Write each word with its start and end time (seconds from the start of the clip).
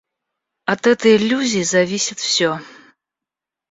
От 0.65 0.87
этой 0.87 1.15
иллюзии 1.17 1.61
зависит 1.61 2.17
все. 2.17 2.59